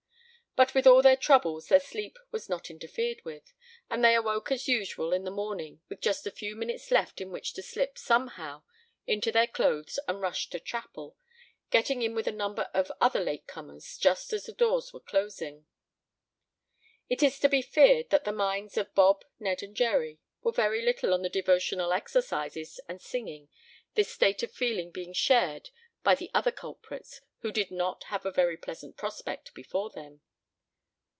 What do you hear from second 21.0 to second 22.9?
on the devotional exercises